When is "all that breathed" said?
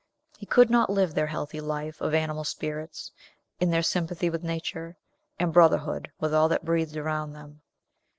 6.33-6.97